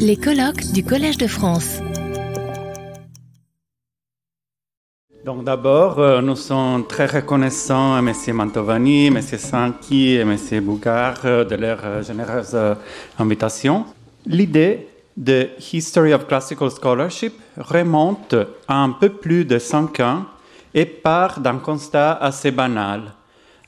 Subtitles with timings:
[0.00, 1.78] Les colloques du Collège de France.
[5.24, 8.12] Donc d'abord, euh, nous sommes très reconnaissants à M.
[8.34, 9.22] Mantovani, M.
[9.22, 10.36] Sanki et M.
[10.62, 12.56] Bougard euh, de leur euh, généreuse
[13.20, 13.84] invitation.
[14.26, 18.34] L'idée de History of Classical Scholarship remonte
[18.66, 20.24] à un peu plus de cinq ans
[20.74, 23.14] et part d'un constat assez banal.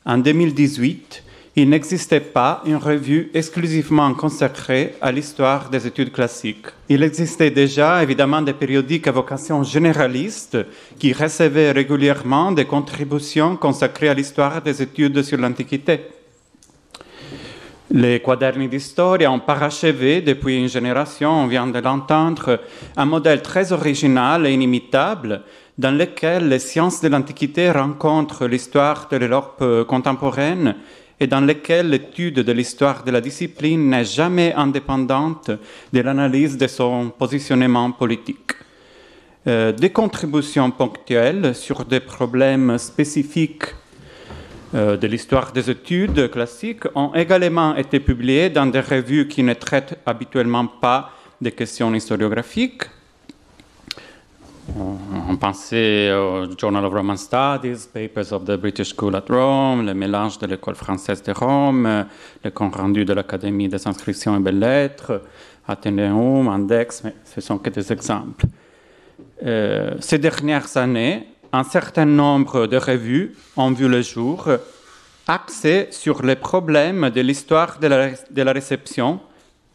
[0.04, 1.22] En 2018,
[1.56, 6.66] il n'existait pas une revue exclusivement consacrée à l'histoire des études classiques.
[6.88, 10.58] Il existait déjà évidemment des périodiques à vocation généraliste
[10.98, 16.00] qui recevaient régulièrement des contributions consacrées à l'histoire des études sur l'Antiquité.
[17.90, 22.60] Les quaderni d'histoire ont parachevé depuis une génération, on vient de l'entendre,
[22.96, 25.42] un modèle très original et inimitable
[25.78, 30.74] dans lequel les sciences de l'Antiquité rencontrent l'histoire de l'Europe contemporaine
[31.20, 35.50] et dans lequel l'étude de l'histoire de la discipline n'est jamais indépendante
[35.92, 38.52] de l'analyse de son positionnement politique.
[39.46, 43.66] Euh, des contributions ponctuelles sur des problèmes spécifiques
[44.74, 49.54] euh, de l'histoire des études classiques ont également été publiées dans des revues qui ne
[49.54, 52.82] traitent habituellement pas des questions historiographiques,
[54.76, 59.94] on pensait au Journal of Roman Studies, Papers of the British School at Rome, le
[59.94, 62.06] mélange de l'école française de Rome,
[62.44, 65.22] le compte rendu de l'Académie des inscriptions et belles-lettres,
[65.66, 68.46] Athénéum, Index, mais ce sont que des exemples.
[69.44, 74.48] Euh, ces dernières années, un certain nombre de revues ont vu le jour
[75.26, 79.20] axées sur les problèmes de l'histoire de la, réception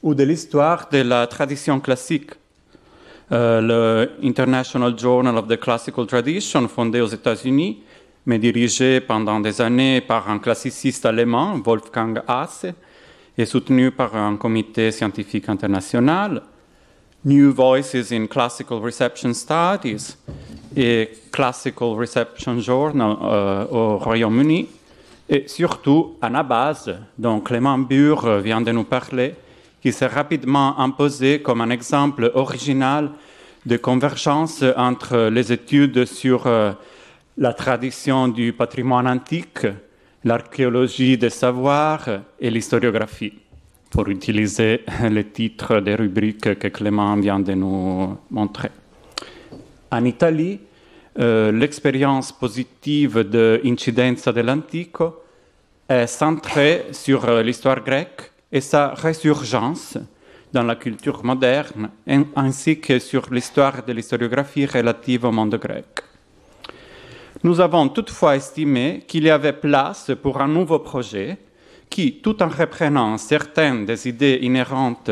[0.02, 2.32] ou de l'histoire de la tradition classique
[3.36, 7.80] le International Journal of the Classical Tradition, fondé aux États-Unis,
[8.26, 12.68] mais dirigé pendant des années par un classiciste allemand, Wolfgang Hasse,
[13.38, 16.42] et soutenu par un comité scientifique international.
[17.26, 20.18] New Voices in Classical Reception Studies
[20.76, 24.68] et Classical Reception Journal euh, au Royaume-Uni.
[25.30, 29.36] Et surtout, Anabase, dont Clément Bure vient de nous parler,
[29.82, 33.12] qui s'est rapidement imposé comme un exemple original
[33.66, 36.74] de convergence entre les études sur euh,
[37.38, 39.66] la tradition du patrimoine antique,
[40.24, 42.08] l'archéologie des savoirs
[42.40, 43.34] et l'historiographie,
[43.90, 48.70] pour utiliser le titre des rubriques que Clément vient de nous montrer.
[49.92, 50.60] En Italie,
[51.20, 55.22] euh, l'expérience positive de Incidenza dell'Antico
[55.88, 59.98] est centrée sur euh, l'histoire grecque et sa résurgence
[60.54, 61.90] dans la culture moderne,
[62.36, 65.86] ainsi que sur l'histoire de l'historiographie relative au monde grec.
[67.44, 71.38] Nous avons toutefois estimé qu'il y avait place pour un nouveau projet
[71.90, 75.12] qui, tout en reprenant certaines des idées inhérentes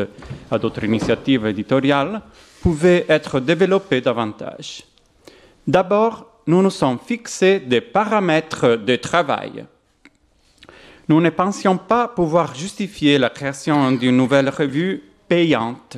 [0.50, 2.22] à d'autres initiatives éditoriales,
[2.62, 4.84] pouvait être développé davantage.
[5.66, 9.66] D'abord, nous nous sommes fixés des paramètres de travail
[11.08, 15.02] nous ne pensions pas pouvoir justifier la création d'une nouvelle revue
[15.32, 15.96] payante,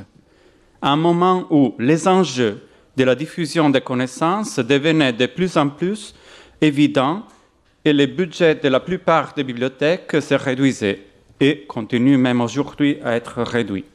[0.81, 6.15] un moment où les enjeux de la diffusion des connaissances devenaient de plus en plus
[6.61, 7.25] évidents
[7.84, 11.00] et les budgets de la plupart des bibliothèques se réduisaient
[11.41, 13.87] et continuent même aujourd'hui à être réduits.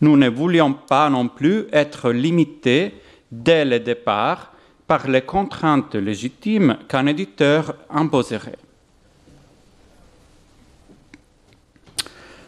[0.00, 2.92] Nous ne voulions pas non plus être limités
[3.30, 4.52] dès le départ
[4.88, 8.58] par les contraintes légitimes qu'un éditeur imposerait.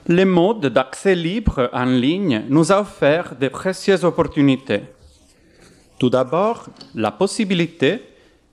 [0.09, 4.81] Le mode d'accès libre en ligne nous a offert de précieuses opportunités.
[5.99, 8.01] Tout d'abord, la possibilité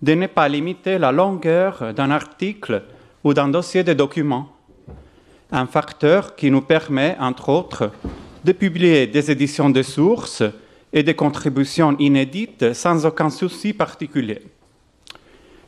[0.02, 2.84] de ne pas limiter la longueur d'un article
[3.24, 4.50] ou d'un dossier de documents,
[5.50, 7.90] un facteur qui nous permet, entre autres,
[8.44, 10.44] de publier des éditions de sources
[10.92, 14.42] et des contributions inédites sans aucun souci particulier.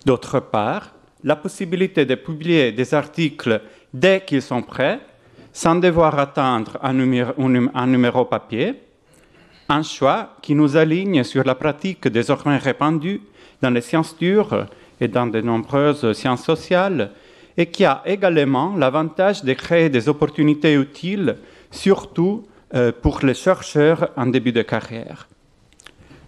[0.05, 0.93] D'autre part,
[1.23, 3.61] la possibilité de publier des articles
[3.93, 4.99] dès qu'ils sont prêts
[5.57, 8.75] sans devoir attendre un numéro, papier,
[9.67, 13.22] un choix qui nous aligne sur la pratique désormais répandue
[13.59, 14.67] dans les sciences dures
[15.02, 17.09] et dans de nombreuses sciences sociales,
[17.58, 21.37] et qui a également l'avantage de créer des opportunités utiles,
[21.72, 22.46] surtout
[22.76, 25.28] euh, pour les chercheurs en début de carrière.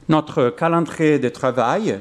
[0.07, 1.99] Notre calendrier de travail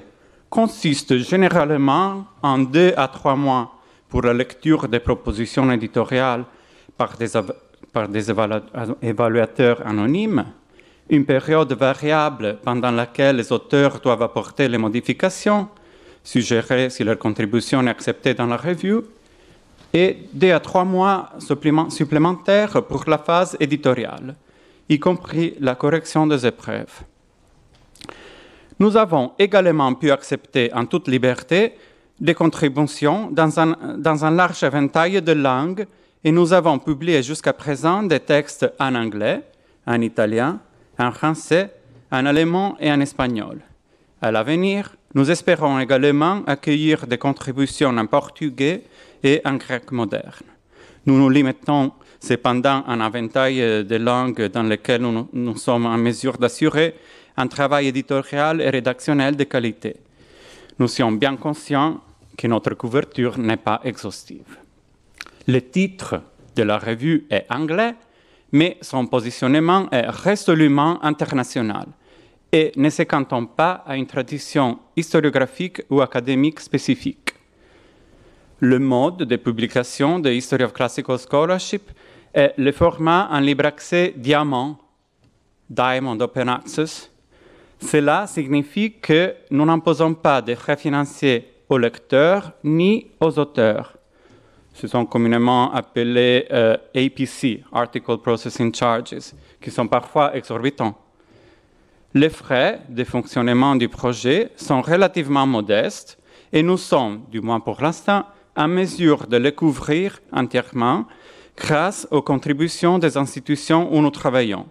[0.49, 3.75] consiste généralement en deux à trois mois
[4.09, 6.47] pour la lecture des propositions éditoriales
[6.99, 8.31] par des,
[9.03, 10.45] évaluateurs anonymes,
[11.09, 15.69] une période variable pendant laquelle les auteurs doivent apporter les modifications,
[16.25, 19.01] suggérer si leur contribution est acceptée dans la revue,
[19.95, 21.31] et deux à trois mois
[21.89, 24.35] supplémentaires pour la phase éditoriale,
[24.89, 27.05] y compris la correction des épreuves.
[28.81, 31.75] Nous avons également pu accepter en toute liberté
[32.21, 35.87] des contributions dans un, dans un large éventail de langues
[36.25, 39.43] et nous avons publié jusqu'à présent des textes en anglais,
[39.87, 40.61] en italien,
[40.99, 41.71] en français,
[42.11, 43.61] en allemand et en espagnol.
[44.21, 48.85] À l'avenir, nous espérons également accueillir des contributions en portugais
[49.23, 50.47] et en grec moderne.
[51.07, 55.97] Nous nous limitons cependant à un éventail de langues dans lesquelles nous, nous sommes en
[55.97, 56.95] mesure d'assurer
[57.37, 59.97] un travail éditorial et rédactionnel de qualité.
[60.79, 62.01] Nous sommes bien conscients
[62.37, 64.59] que notre couverture n'est pas exhaustive.
[65.49, 66.21] Le titre
[66.57, 67.95] de la revue est anglais,
[68.53, 71.87] mais son positionnement est résolument international
[72.53, 77.33] et ne se cantonne pas à une tradition historiographique ou académique spécifique.
[78.61, 81.93] Le mode de publication de History of Classical Scholarship
[82.35, 84.79] est le format en libre accès diamant,
[85.71, 87.11] Diamond Open Access.
[87.81, 93.98] Cela signifie que nous n'imposons pas de frais financiers aux lecteurs ni aux auteurs.
[94.81, 100.97] Ce sont communément appelés euh, APC, Article Processing Charges, qui sont parfois exorbitants.
[102.15, 106.17] Les frais de fonctionnement du projet sont relativement modestes
[106.53, 108.25] et nous sommes, du moins pour l'instant,
[108.57, 111.07] en mesure de les couvrir entièrement
[111.57, 114.69] grâce aux contributions des institutions où nous travaillons,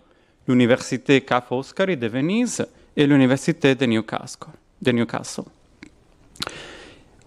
[0.48, 1.44] l'Université Ca'
[1.86, 2.66] de Venise
[2.96, 5.44] et l'Université de Newcastle.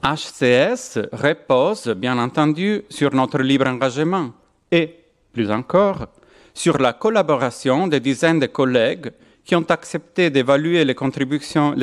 [0.03, 4.33] HCS repose, bien entendu, sur notre libre engagement
[4.73, 4.97] et,
[5.33, 6.07] plus encore,
[6.55, 9.13] sur la collaboration des dizaines de collègues
[9.45, 11.75] qui ont accepté d'évaluer les contributions,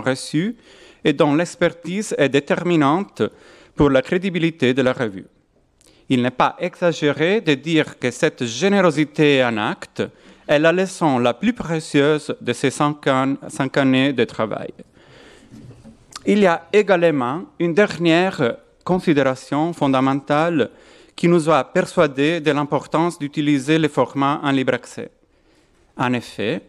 [0.00, 0.56] reçues
[1.04, 3.22] et dont l'expertise est déterminante
[3.74, 5.26] pour la crédibilité de la revue.
[6.08, 10.02] Il n'est pas exagéré de dire que cette générosité en acte
[10.46, 14.72] est la leçon la plus précieuse de ces cinq années de travail.
[16.24, 20.70] Il y a également une dernière considération fondamentale
[21.16, 25.10] qui nous a persuadés de l'importance d'utiliser les formats en libre accès.
[25.96, 26.62] En effet,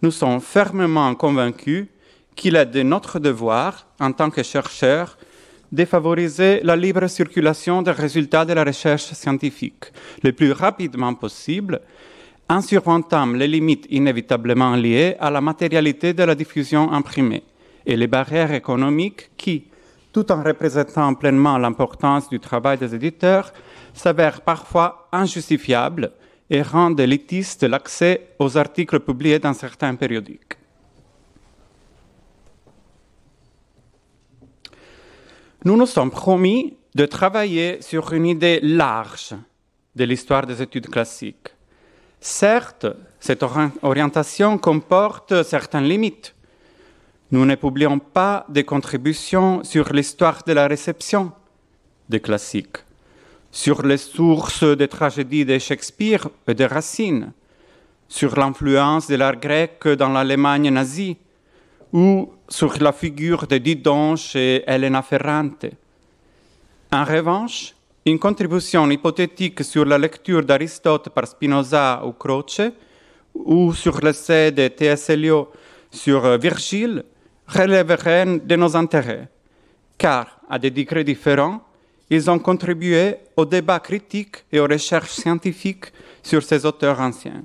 [0.00, 1.86] nous sommes fermement convaincus
[2.34, 5.18] qu'il est de notre devoir, en tant que chercheurs,
[5.70, 9.84] de favoriser la libre circulation des résultats de la recherche scientifique
[10.22, 11.82] le plus rapidement possible,
[12.48, 17.42] en surmontant les limites inévitablement liées à la matérialité de la diffusion imprimée
[17.86, 19.64] et les barrières économiques qui,
[20.12, 23.52] tout en représentant pleinement l'importance du travail des éditeurs,
[23.92, 26.12] s'avèrent parfois injustifiables
[26.50, 30.56] et rendent élitiste l'accès aux articles publiés dans certains périodiques.
[35.64, 39.34] Nous nous sommes promis de travailler sur une idée large
[39.96, 41.48] de l'histoire des études classiques.
[42.20, 42.86] Certes,
[43.18, 43.44] cette
[43.82, 46.34] orientation comporte certaines limites.
[47.34, 51.32] Nous ne publions pas de contributions sur l'histoire de la réception
[52.08, 52.78] des classiques
[53.50, 57.32] sur les sources des tragédies de Shakespeare et de Racine,
[58.06, 61.16] sur l'influence de l'art grec dans l'Allemagne nazie,
[61.92, 65.66] ou sur la figure de Didon chez Elena Ferrante.
[66.92, 67.74] En revanche,
[68.06, 72.70] une contribution hypothétique sur la lecture d'Aristote par Spinoza ou Croce,
[73.34, 75.10] ou sur l'essai de T.S.
[75.90, 77.04] Sur Virgile,
[77.46, 79.28] relèverait de nos intérêts,
[79.98, 81.62] car, à des degrés différents,
[82.10, 87.42] ils ont contribué au débat critique et aux recherches scientifiques sur ces auteurs anciens.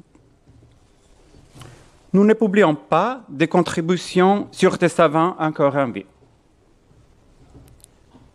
[2.12, 6.06] Nous ne publions pas des contributions sur des savants encore en vie.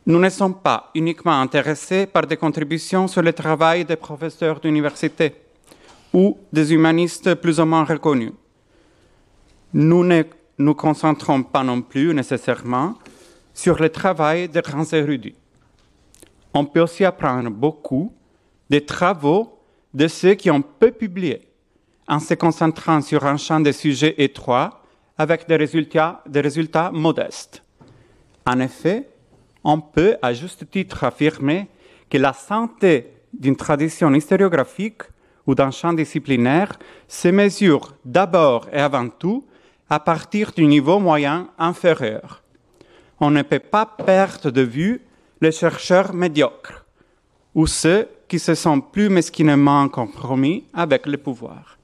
[0.06, 5.34] Nous ne sommes pas uniquement intéressés par des contributions sur le travail des professeurs d'université
[6.12, 8.32] ou des humanistes plus ou moins reconnus.
[9.72, 10.22] Nous ne
[10.58, 12.94] nous concentrons pas non plus nécessairement
[13.52, 15.36] sur le travail des grands érudits
[16.54, 18.14] on peut aussi apprendre beaucoup
[18.70, 19.58] des travaux
[19.92, 21.48] de ceux qui ont peu publié,
[22.08, 24.80] en se concentrant sur un champ de sujets étroits
[25.18, 27.62] avec des résultats, des résultats modestes.
[28.46, 29.08] En effet,
[29.64, 31.68] on peut à juste titre affirmer
[32.08, 35.02] que la santé d'une tradition historiographique
[35.46, 39.44] ou d'un champ disciplinaire se mesure d'abord et avant tout
[39.88, 42.42] à partir du niveau moyen inférieur.
[43.20, 45.02] On ne peut pas perdre de vue
[45.40, 46.84] les chercheurs médiocres
[47.54, 51.78] ou ceux qui se sont plus mesquinement compromis avec le pouvoir.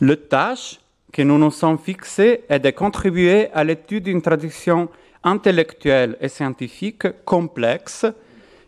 [0.00, 0.80] Le tâche
[1.12, 4.88] que nous nous sommes fixée est de contribuer à l'étude d'une tradition
[5.22, 8.06] intellectuelle et scientifique complexe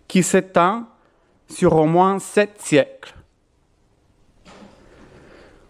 [0.06, 0.84] qui s'étend
[1.48, 3.15] sur au moins sept siècles.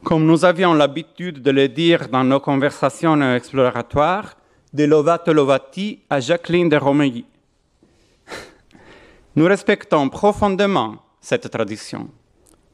[0.06, 4.36] Comme nous avions l'habitude de le dire dans nos conversations exploratoires,
[4.72, 7.25] de Lovato Lovati à Jacqueline de Romilly.
[9.34, 12.08] Nous respectons profondément cette tradition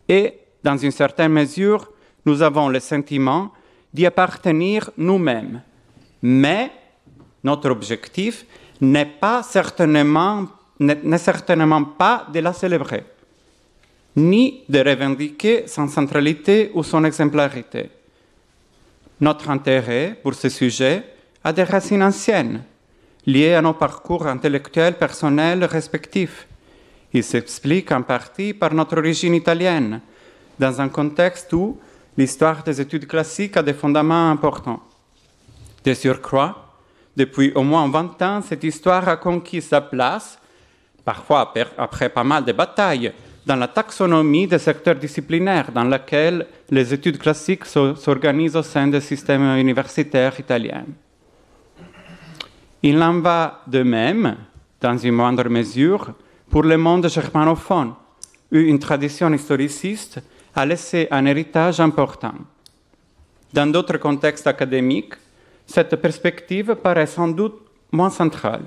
[0.06, 1.90] et, dans une certaine mesure,
[2.26, 3.50] nous avons le sentiment
[3.94, 5.62] d'y appartenir nous-mêmes.
[6.20, 6.70] Mais
[7.42, 8.44] notre objectif
[8.78, 9.10] n'est
[9.42, 10.48] certainement,
[10.78, 13.04] n'est certainement pas de la célébrer
[14.16, 17.90] ni de revendiquer son centralité ou son exemplarité.
[19.20, 21.04] Notre intérêt pour ce sujet
[21.44, 22.62] a des racines anciennes,
[23.26, 26.46] liées à nos parcours intellectuels personnels respectifs.
[27.12, 30.00] Il s'explique en partie par notre origine italienne,
[30.58, 31.78] dans un contexte où
[32.16, 34.82] l'histoire des études classiques a des fondements importants.
[35.84, 36.76] De surcroît,
[37.16, 40.38] depuis au moins 20 ans, cette histoire a conquis sa place,
[41.04, 43.12] parfois après pas mal de batailles,
[43.44, 49.00] dans la taxonomie des secteurs disciplinaires dans laquelle les études classiques s'organisent au sein des
[49.00, 50.86] systèmes universitaires italiens.
[52.82, 54.36] Il en va de même,
[54.80, 56.12] dans une moindre mesure,
[56.50, 57.94] pour le monde germanophone,
[58.52, 60.20] où une tradition historiciste
[60.54, 62.34] a laissé un héritage important.
[63.52, 65.14] Dans d'autres contextes académiques,
[65.66, 68.64] cette perspective paraît sans doute moins centrale.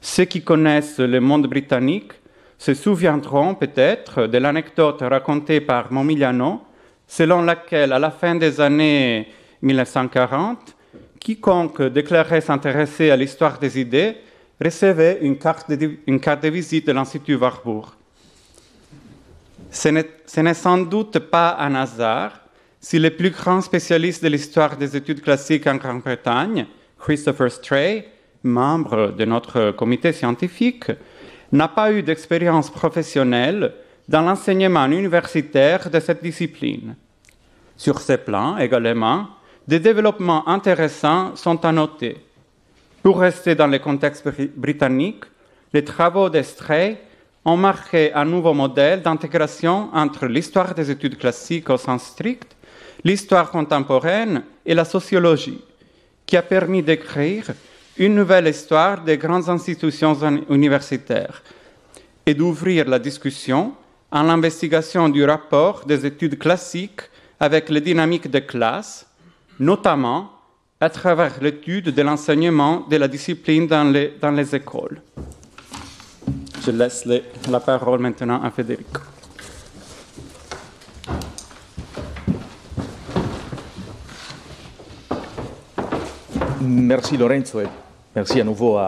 [0.00, 2.12] Ceux qui connaissent le monde britannique
[2.62, 6.60] se souviendront peut-être de l'anecdote racontée par Momigliano,
[7.08, 9.26] selon laquelle, à la fin des années
[9.62, 10.76] 1940,
[11.18, 14.14] quiconque déclarait s'intéresser à l'histoire des idées
[14.60, 17.86] recevait une carte de, une carte de visite de l'Institut Warburg.
[19.72, 19.88] Ce
[20.40, 22.42] n'est sans doute pas un hasard
[22.78, 26.66] si le plus grand spécialiste de l'histoire des études classiques en Grande-Bretagne,
[26.96, 28.04] Christopher Stray,
[28.44, 30.92] membre de notre comité scientifique,
[31.52, 33.74] n'a pas eu d'expérience professionnelle
[34.08, 36.96] dans l'enseignement universitaire de cette discipline.
[37.76, 39.28] Sur ces plans également,
[39.68, 42.18] des développements intéressants sont à noter.
[43.02, 45.24] Pour rester dans le contexte britannique,
[45.72, 46.98] les travaux d'Estrée
[47.44, 52.56] ont marqué un nouveau modèle d'intégration entre l'histoire des études classiques au sens strict,
[53.04, 55.62] l'histoire contemporaine et la sociologie,
[56.24, 57.46] qui a permis d'écrire
[57.98, 60.16] une nouvelle histoire des grandes institutions
[60.48, 61.42] universitaires
[62.24, 63.74] et d'ouvrir la discussion
[64.10, 67.02] à l'investigation du rapport des études classiques
[67.40, 69.06] avec les dynamiques de classe,
[69.58, 70.30] notamment
[70.80, 75.00] à travers l'étude de l'enseignement de la discipline dans les, écoles.
[76.64, 77.04] Je laisse
[77.48, 78.86] la parole maintenant à Frédéric.
[86.74, 87.66] Merci Lorenzo et
[88.16, 88.78] merci à nouveau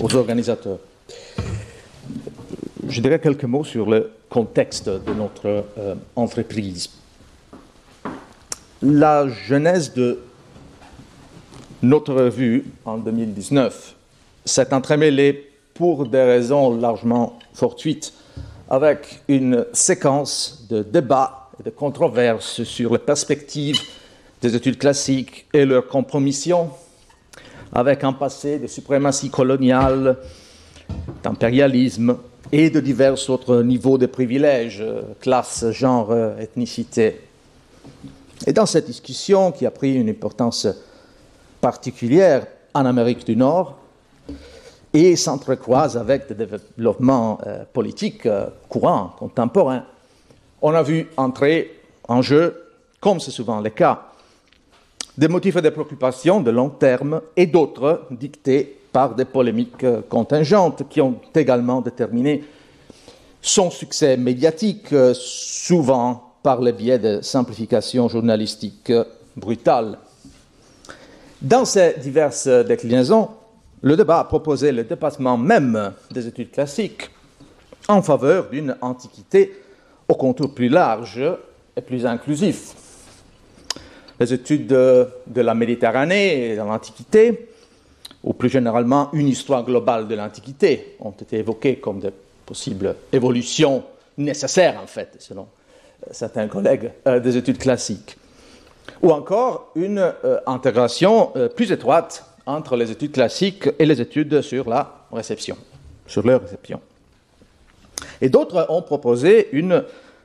[0.00, 0.78] aux organisateurs.
[2.88, 6.88] Je dirais quelques mots sur le contexte de notre euh, entreprise.
[8.80, 10.18] La genèse de
[11.82, 13.96] notre revue en 2019
[14.46, 18.14] s'est entremêlée pour des raisons largement fortuites
[18.70, 23.78] avec une séquence de débats et de controverses sur les perspectives
[24.40, 26.70] des études classiques et leur compromission
[27.74, 30.16] avec un passé de suprématie coloniale,
[31.22, 32.16] d'impérialisme
[32.52, 34.84] et de divers autres niveaux de privilèges,
[35.20, 37.20] classes, genre, ethnicité.
[38.46, 40.68] Et dans cette discussion, qui a pris une importance
[41.60, 43.78] particulière en Amérique du Nord,
[44.94, 49.84] et s'entrecroise avec des développements euh, politiques euh, courants, contemporains,
[50.62, 54.12] on a vu entrer en jeu, comme c'est souvent le cas,
[55.16, 60.88] des motifs et des préoccupations de long terme et d'autres dictés par des polémiques contingentes
[60.88, 62.44] qui ont également déterminé
[63.40, 68.92] son succès médiatique, souvent par le biais de simplifications journalistiques
[69.36, 69.98] brutales.
[71.40, 73.28] Dans ces diverses déclinaisons,
[73.82, 77.10] le débat a proposé le dépassement même des études classiques
[77.86, 79.52] en faveur d'une antiquité
[80.08, 81.20] au contour plus large
[81.76, 82.74] et plus inclusif
[84.20, 87.48] les études de, la Méditerranée et de l'Antiquité,
[88.22, 92.12] ou plus généralement une histoire globale de l'Antiquité, ont été évoquées comme de
[92.46, 93.84] possibles évolutions
[94.16, 98.16] nécessaires, en fait, selon euh, certains collègues euh, des études classiques.
[99.02, 104.68] Ou encore une euh, intégration plus étroite entre les études classiques et les études sur
[104.68, 105.56] la réception,
[106.06, 106.80] sur leur réception.
[108.20, 109.82] Et d'autres ont proposé une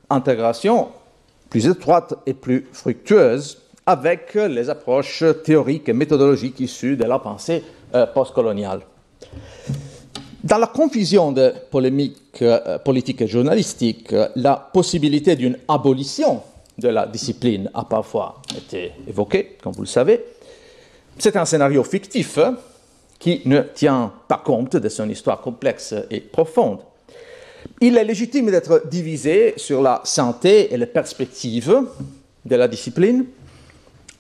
[0.10, 0.90] intégration
[1.50, 7.64] plus étroite et plus fructueuse avec les approches théoriques et méthodologiques issues de la pensée
[7.96, 8.82] euh, postcoloniale.
[10.44, 16.44] Dans la confusion de polémiques euh, politiques et journalistiques, la possibilité d'une abolition
[16.78, 20.24] de la discipline a parfois été évoqué, comme vous le savez.
[21.18, 22.58] C'est un scénario fictif hein,
[23.18, 26.82] qui ne tient pas compte de son histoire complexe et profonde.
[27.82, 31.76] Il est légitime d'être divisé sur la santé et les perspectives
[32.46, 33.26] de la discipline.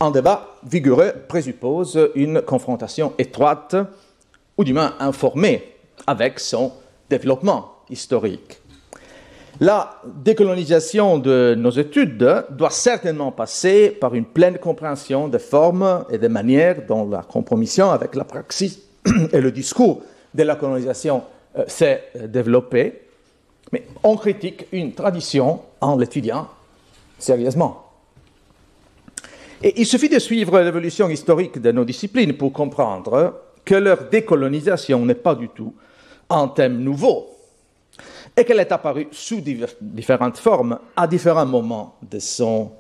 [0.01, 3.75] Un débat vigoureux présuppose une confrontation étroite,
[4.58, 5.75] ou du moins informée,
[6.08, 6.72] avec son
[7.10, 8.62] développement historique.
[9.60, 16.18] La décolonisation de nos études doit certainement passer par une pleine compréhension des formes et
[16.18, 18.79] des manières dont la compromission avec la praxis
[19.34, 20.01] et le discours
[20.34, 21.24] de la colonisation
[21.58, 23.01] euh, s'est développée.
[23.74, 26.48] Mais on critique une tradition en l'étudiant
[27.18, 27.88] sérieusement.
[29.61, 35.15] Il suffit de suivre l'évolution historique de nos disciplines pour comprendre que leur décolonisation n'est
[35.15, 35.73] pas du tout
[36.29, 37.27] un thème nouveau
[38.37, 39.41] et qu'elle est apparue sous
[39.81, 42.71] différentes formes à différents moments de son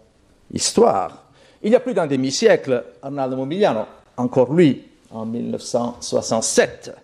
[0.53, 1.25] histoire.
[1.61, 3.81] Il y a plus d'un demi-siècle, Arnaldo Mobiliano,
[4.15, 6.95] encore lui, en 1967,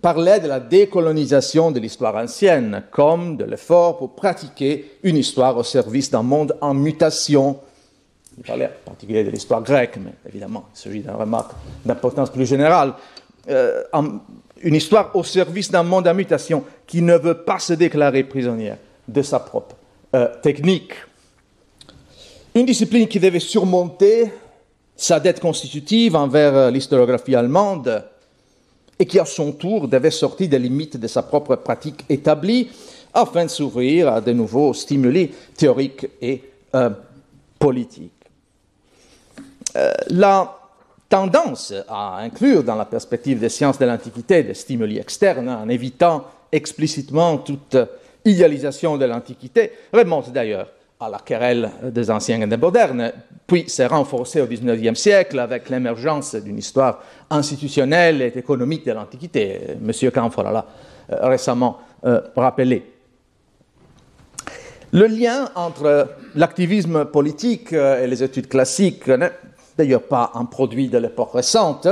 [0.00, 5.64] parlait de la décolonisation de l'histoire ancienne comme de l'effort pour pratiquer une histoire au
[5.64, 7.58] service d'un monde en mutation.
[8.40, 11.52] Il parlait en particulier de l'histoire grecque, mais évidemment, il s'agit d'une remarque
[11.84, 12.94] d'importance plus générale.
[13.50, 13.82] Euh,
[14.62, 18.78] une histoire au service d'un monde en mutation qui ne veut pas se déclarer prisonnière
[19.06, 19.76] de sa propre
[20.14, 20.92] euh, technique.
[22.54, 24.32] Une discipline qui devait surmonter
[24.96, 28.04] sa dette constitutive envers euh, l'historiographie allemande
[28.98, 32.70] et qui à son tour devait sortir des limites de sa propre pratique établie
[33.12, 36.42] afin de s'ouvrir à de nouveaux stimuli théoriques et
[37.58, 38.19] politiques.
[40.08, 40.56] La
[41.08, 46.24] tendance à inclure dans la perspective des sciences de l'Antiquité des stimuli externes, en évitant
[46.52, 47.76] explicitement toute
[48.24, 50.68] idéalisation de l'Antiquité, remonte d'ailleurs
[51.00, 53.12] à la querelle des anciens et des modernes,
[53.46, 59.76] puis s'est renforcée au XIXe siècle avec l'émergence d'une histoire institutionnelle et économique de l'Antiquité.
[59.82, 60.10] M.
[60.12, 60.66] Camphor l'a
[61.10, 62.84] euh, récemment euh, rappelé.
[64.92, 69.08] Le lien entre l'activisme politique euh, et les études classiques
[69.80, 71.88] d'ailleurs pas un produit de l'époque récente.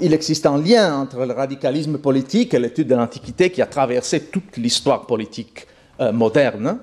[0.00, 4.24] Il existe un lien entre le radicalisme politique et l'étude de l'Antiquité qui a traversé
[4.24, 5.66] toute l'histoire politique
[6.00, 6.78] euh, moderne.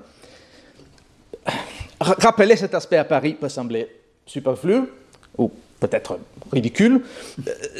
[2.00, 3.88] Rappeler cet aspect à Paris peut sembler
[4.26, 4.82] superflu
[5.38, 6.18] ou peut-être
[6.52, 7.02] ridicule.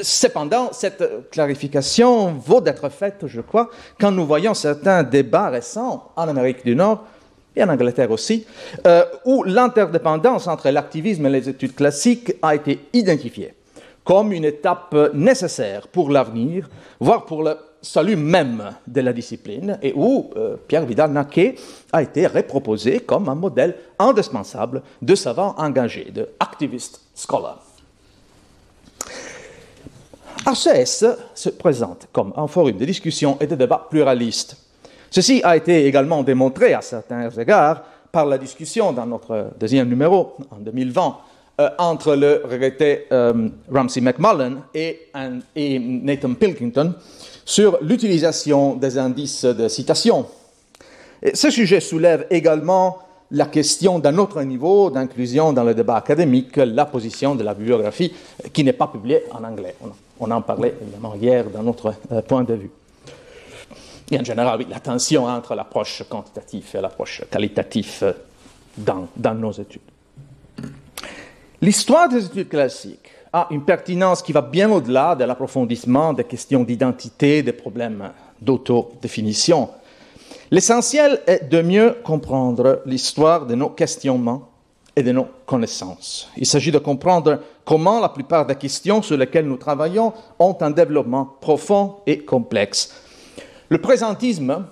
[0.03, 6.29] Cependant, cette clarification vaut d'être faite, je crois, quand nous voyons certains débats récents en
[6.29, 7.05] Amérique du Nord
[7.55, 8.47] et en Angleterre aussi,
[8.87, 13.55] euh, où l'interdépendance entre l'activisme et les études classiques a été identifiée
[14.05, 19.93] comme une étape nécessaire pour l'avenir, voire pour le salut même de la discipline, et
[19.95, 21.57] où euh, Pierre Vidal-Naquet
[21.93, 27.61] a été reproposé comme un modèle indispensable de savant engagé, de activist scholar.
[30.45, 34.57] ACS se présente comme un forum de discussion et de débat pluraliste
[35.13, 40.37] Ceci a été également démontré à certains égards par la discussion dans notre deuxième numéro
[40.51, 41.17] en 2020
[41.61, 45.11] euh, entre le regretté euh, Ramsey McMullen et,
[46.03, 46.95] Nathan Pilkington
[47.45, 50.25] sur l'utilisation des indices de citation.
[51.35, 52.97] Ce sujet soulève également
[53.33, 58.15] la question d'un autre niveau d'inclusion dans le débat académique, la position de la bibliographie
[58.51, 59.75] qui n'est pas publiée en anglais.
[60.19, 62.71] On en parlait évidemment hier dans notre euh, point de vue.
[64.13, 68.15] Et en général, oui, la tension entre l'approche quantitative et l'approche qualitative
[68.77, 69.81] dans, dans nos études.
[71.63, 76.63] L'histoire des études classiques a une pertinence qui va bien au-delà de l'approfondissement des questions
[76.63, 79.71] d'identité, des problèmes d'autodéfinition.
[80.51, 84.51] L'essentiel est de mieux comprendre l'histoire de nos questionnements
[84.95, 86.29] et de nos connaissances.
[86.37, 90.71] Il s'agit de comprendre comment la plupart des questions sur lesquelles nous travaillons ont un
[90.71, 92.93] développement profond et complexe
[93.73, 94.67] le présentisme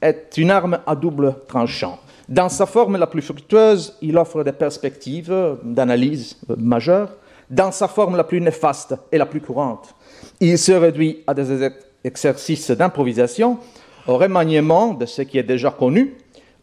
[0.00, 1.98] est une arme à double tranchant.
[2.28, 7.10] Dans sa forme la plus fructueuse, il offre des perspectives d'analyse majeures.
[7.50, 9.92] Dans sa forme la plus néfaste et la plus courante,
[10.38, 11.68] il se réduit à des
[12.04, 13.58] exercices d'improvisation,
[14.06, 16.14] au remaniement de ce qui est déjà connu,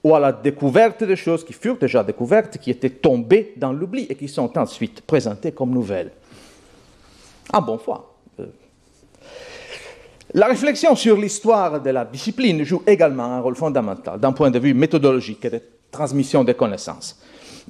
[0.02, 4.08] ou à la découverte de choses qui furent déjà découvertes, qui étaient tombées dans l'oubli
[4.10, 6.12] et qui sont ensuite présentées comme nouvelles.
[7.52, 8.11] En bon foi.
[10.34, 14.60] La réflexion sur l'histoire de la discipline joue également un rôle fondamental d'un point de
[14.60, 17.20] vue méthodologique et de transmission des connaissances.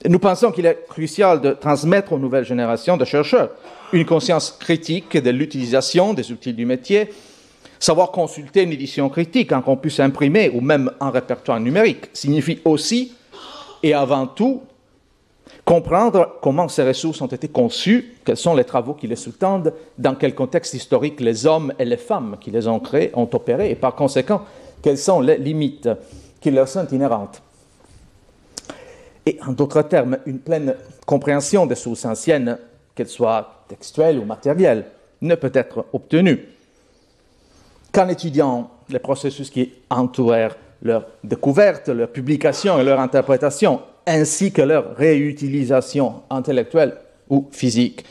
[0.08, 3.50] Nous pensons qu'il est crucial de transmettre aux nouvelles générations de chercheurs
[3.94, 7.10] une conscience critique de l'utilisation des outils du métier,
[7.80, 12.60] savoir consulter une édition critique en qu'on puisse imprimer ou même un répertoire numérique signifie
[12.64, 13.14] aussi
[13.82, 14.62] et avant tout
[15.72, 20.16] comprendre comment ces ressources ont été conçues, quels sont les travaux qui les sous-tendent, dans
[20.16, 23.76] quel contexte historique les hommes et les femmes qui les ont créés ont opéré, et
[23.76, 24.42] par conséquent,
[24.82, 25.88] quelles sont les limites
[26.42, 27.42] qui leur sont inhérentes.
[29.26, 32.58] Et en d'autres termes, une pleine compréhension des sources anciennes,
[32.94, 34.88] qu'elles soient textuelles ou matérielles,
[35.22, 36.50] ne peut être obtenue
[37.94, 44.62] qu'en étudiant les processus qui entourèrent leur découverte, leur publication et leur interprétation, ainsi que
[44.62, 46.98] leur réutilisation intellectuelle
[47.30, 48.06] ou physique.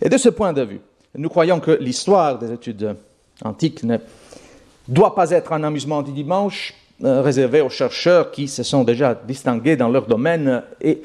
[0.00, 0.80] Et de ce point de vue,
[1.16, 2.96] nous croyons que l'histoire des études
[3.44, 3.98] antiques ne
[4.88, 9.14] doit pas être un amusement du dimanche euh, réservé aux chercheurs qui se sont déjà
[9.14, 11.02] distingués dans leur domaine et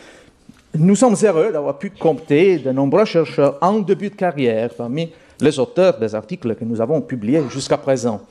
[0.78, 5.10] nous sommes heureux d'avoir pu compter de nombreux chercheurs en début de carrière parmi
[5.41, 8.21] les auteurs des articles que nous avons publiés jusqu'à présent.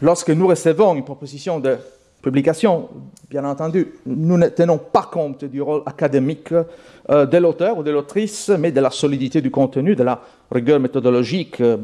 [0.00, 1.76] Lorsque nous recevons une proposition de
[2.22, 2.88] publication,
[3.30, 6.52] bien entendu, nous ne tenons pas compte du rôle académique
[7.10, 10.80] euh, de l'auteur ou de l'autrice, mais de la solidité du contenu, de la rigueur
[10.80, 11.76] méthodologique, euh,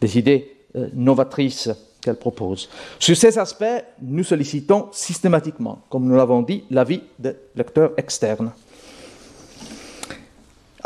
[0.00, 2.68] des idées euh, novatrices qu'elle propose.
[2.98, 8.52] Sur ces aspects, nous sollicitons systématiquement, comme nous l'avons dit, l'avis de lecteurs externes.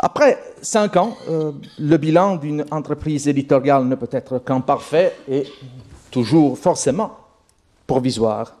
[0.03, 1.15] Après cinq ans,
[1.77, 5.43] le bilan d'une entreprise éditoriale ne peut être qu'imparfait et
[6.09, 7.20] toujours forcément
[7.87, 8.55] provisoire.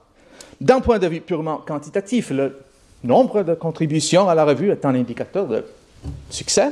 [0.59, 2.59] D'un point de vue purement quantitatif, le
[3.03, 5.65] nombre de contributions à la revue est un indicateur de
[6.29, 6.71] succès.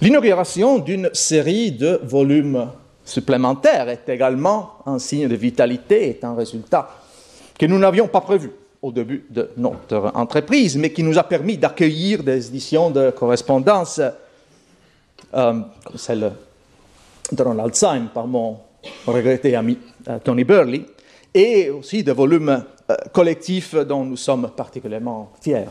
[0.00, 2.68] L'inauguration d'une série de volumes
[3.04, 6.90] supplémentaires est également un signe de vitalité, est un résultat
[7.58, 11.56] que nous n'avions pas prévu au début de notre entreprise, mais qui nous a permis
[11.56, 15.52] d'accueillir des éditions de correspondance, euh,
[15.84, 16.32] comme celle
[17.32, 18.58] de Ronald Syme par mon
[19.06, 19.78] regretté ami
[20.24, 20.86] Tony Burley,
[21.34, 25.68] et aussi de volumes euh, collectifs dont nous sommes particulièrement fiers.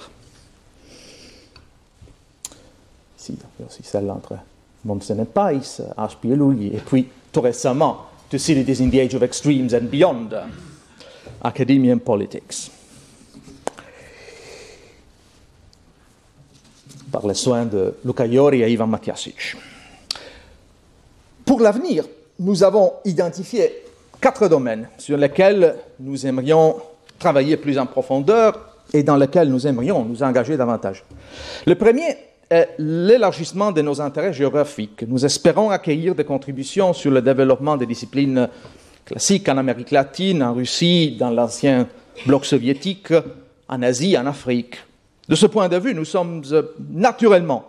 [3.17, 4.37] Ici, il y a aussi celle entre
[4.85, 5.81] Momsen et Pais,
[6.23, 10.29] et Lully, et puis tout récemment, To Cities in the Age of Extremes and Beyond,
[11.41, 12.71] Academia and Politics.
[17.11, 19.55] Par les soins de Luca Iori et Ivan Matiasic.
[21.45, 22.03] Pour l'avenir,
[22.39, 23.86] nous avons identifié
[24.21, 26.77] quatre domaines sur lesquels nous aimerions
[27.19, 31.03] travailler plus en profondeur et dans lesquels nous aimerions nous engager davantage.
[31.65, 32.17] Le premier
[32.49, 35.03] est l'élargissement de nos intérêts géographiques.
[35.07, 38.47] Nous espérons accueillir des contributions sur le développement des disciplines
[39.05, 41.87] classiques en Amérique latine, en Russie, dans l'ancien
[42.25, 43.13] bloc soviétique,
[43.67, 44.77] en Asie, en Afrique.
[45.27, 47.67] De ce point de vue, nous sommes euh, naturellement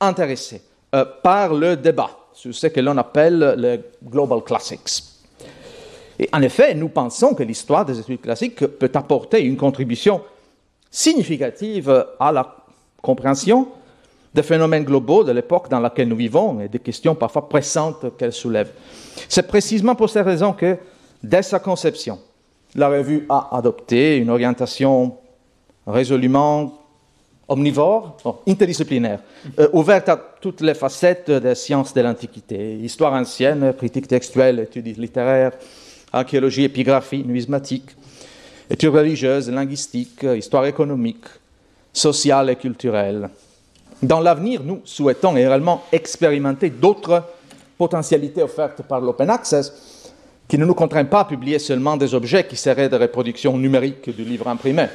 [0.00, 0.62] intéressés
[0.94, 5.13] euh, par le débat sur ce que l'on appelle les Global Classics.
[6.18, 10.20] Et en effet, nous pensons que l'histoire des études classiques peut apporter une contribution
[10.90, 12.56] significative à la
[13.02, 13.68] compréhension
[14.32, 18.32] des phénomènes globaux de l'époque dans laquelle nous vivons et des questions parfois pressantes qu'elle
[18.32, 18.70] soulève.
[19.28, 20.76] C'est précisément pour cette raison que,
[21.22, 22.18] dès sa conception,
[22.74, 25.16] la revue a adopté une orientation
[25.86, 26.72] résolument
[27.46, 28.16] omnivore,
[28.48, 29.20] interdisciplinaire,
[29.58, 34.98] euh, ouverte à toutes les facettes des sciences de l'Antiquité, histoire ancienne, critique textuelle, études
[34.98, 35.52] littéraires,
[36.14, 37.90] archéologie, épigraphie, numismatique,
[38.70, 41.24] études religieuses, linguistiques, histoire économique,
[41.92, 43.28] sociale et culturelle.
[44.02, 47.22] Dans l'avenir, nous souhaitons réellement expérimenter d'autres
[47.76, 50.12] potentialités offertes par l'open access
[50.46, 54.14] qui ne nous contraignent pas à publier seulement des objets qui seraient de reproduction numérique
[54.14, 54.86] du livre imprimé.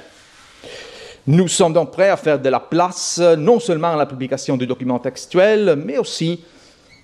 [1.28, 4.68] Nous sommes donc prêts à faire de la place non seulement à la publication du
[4.68, 6.44] document textuel, mais aussi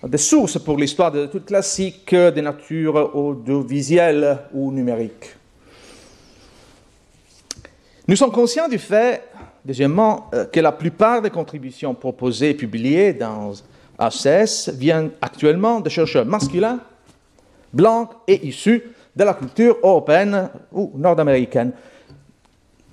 [0.03, 5.35] des sources pour l'histoire de toute classique des natures audiovisuelles ou numériques.
[8.07, 9.23] Nous sommes conscients du fait,
[9.65, 13.53] deuxièmement, euh, que la plupart des contributions proposées et publiées dans
[13.97, 16.79] ACS viennent actuellement de chercheurs masculins,
[17.73, 18.83] blancs et issus
[19.15, 21.71] de la culture européenne ou nord-américaine.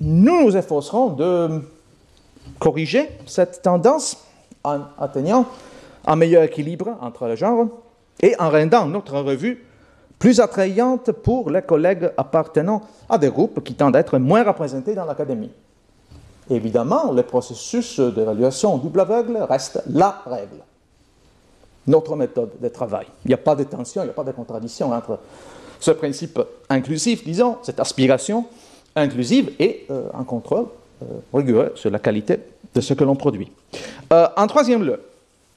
[0.01, 1.61] Nous nous efforcerons de
[2.59, 4.17] corriger cette tendance
[4.65, 5.47] en atteignant
[6.07, 7.69] un meilleur équilibre entre les genres
[8.21, 9.65] et en rendant notre revue
[10.19, 14.95] plus attrayante pour les collègues appartenant à des groupes qui tendent à être moins représentés
[14.95, 15.51] dans l'académie.
[16.51, 20.62] Évidemment, le processus d'évaluation double aveugle reste la règle,
[21.87, 23.07] notre méthode de travail.
[23.25, 25.19] Il n'y a pas de tension, il n'y a pas de contradiction entre
[25.81, 28.47] ce principe inclusif, disons, cette aspiration
[28.95, 30.67] inclusive et euh, un contrôle
[31.03, 32.38] euh, rigoureux sur la qualité
[32.75, 33.51] de ce que l'on produit.
[34.12, 35.01] Euh, en troisième lieu,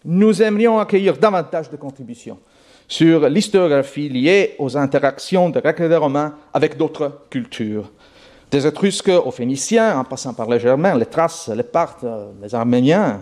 [0.06, 2.38] nous aimerions accueillir davantage de contributions
[2.88, 7.92] sur l'historiographie liée aux interactions des Grecs et des Romains avec d'autres cultures.
[8.52, 12.06] Des Étrusques aux Phéniciens, en passant par les Germains, les Thraces, les Parthes,
[12.42, 13.22] les Arméniens,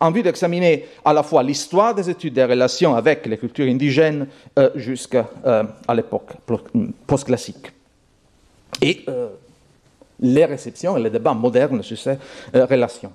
[0.00, 4.26] en vue d'examiner à la fois l'histoire des études des relations avec les cultures indigènes
[4.58, 5.64] euh, jusqu'à euh,
[5.94, 6.32] l'époque
[7.06, 7.70] post-classique.
[8.80, 9.28] Et euh,
[10.20, 12.16] les réceptions et les débats modernes sur ces
[12.54, 13.12] relations.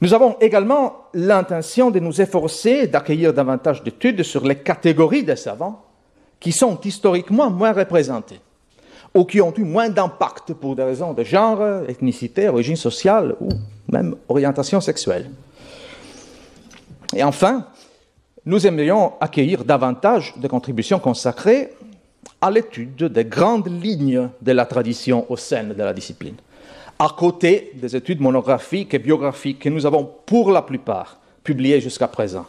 [0.00, 5.82] Nous avons également l'intention de nous efforcer d'accueillir davantage d'études sur les catégories des savants
[6.38, 8.40] qui sont historiquement moins représentées
[9.14, 13.48] ou qui ont eu moins d'impact pour des raisons de genre, ethnicité, origine sociale ou
[13.92, 15.30] même orientation sexuelle.
[17.14, 17.66] Et enfin,
[18.46, 21.74] nous aimerions accueillir davantage de contributions consacrées
[22.40, 26.36] à l'étude des grandes lignes de la tradition au sein de la discipline
[27.00, 32.08] à côté des études monographiques et biographiques que nous avons pour la plupart publiées jusqu'à
[32.08, 32.44] présent.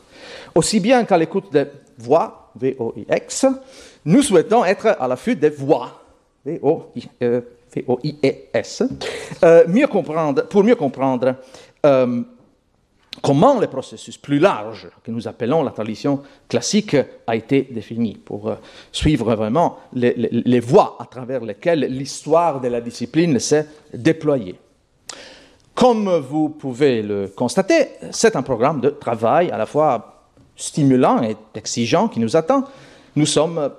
[0.54, 3.46] Aussi bien qu'à l'écoute des voix, V-O-I-X,
[4.04, 6.04] nous souhaitons être à l'affût des voix,
[6.46, 7.64] V-O-I-E-S,
[9.44, 11.36] euh, mieux comprendre, pour mieux comprendre
[11.86, 12.22] euh,
[13.22, 16.96] comment le processus plus large que nous appelons la tradition classique
[17.28, 18.56] a été défini, pour euh,
[18.92, 24.56] suivre vraiment les, voies à travers lesquelles l'histoire de la discipline s'est déployée?
[25.76, 31.36] Comme vous pouvez le constater, c'est un programme de travail à la fois stimulant et
[31.56, 32.66] exigeant qui nous attend.
[33.16, 33.72] Nous sommes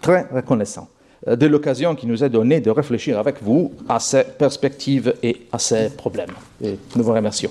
[0.00, 0.88] très reconnaissants
[1.26, 5.58] de l'occasion qui nous est donnée de réfléchir avec vous à ces perspectives et à
[5.58, 6.30] ces problèmes.
[6.62, 7.50] Et nous vous remercions.